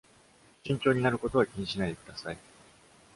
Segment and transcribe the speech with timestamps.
[0.63, 2.37] 慎重になることは気にしないでください。